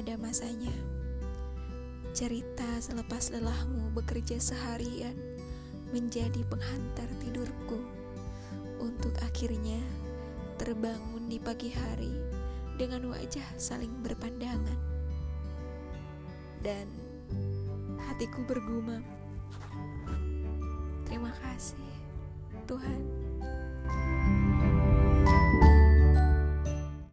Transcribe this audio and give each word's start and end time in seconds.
Ada 0.00 0.16
masanya 0.16 0.72
Cerita 2.16 2.64
selepas 2.80 3.28
lelahmu 3.36 3.92
bekerja 3.92 4.40
seharian 4.40 5.12
menjadi 5.92 6.40
penghantar 6.48 7.04
tidurku 7.20 7.84
untuk 8.80 9.12
akhirnya 9.20 9.76
terbangun 10.56 11.28
di 11.28 11.36
pagi 11.36 11.68
hari 11.68 12.16
dengan 12.80 13.12
wajah 13.12 13.44
saling 13.60 13.92
berpandangan. 14.00 14.80
Dan 16.64 16.88
hatiku 18.00 18.40
bergumam, 18.48 19.04
terima 21.04 21.36
kasih 21.44 21.76
Tuhan. 22.64 22.99